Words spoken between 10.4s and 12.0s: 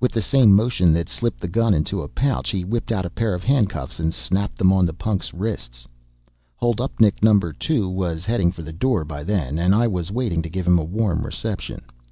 to give him a warm reception.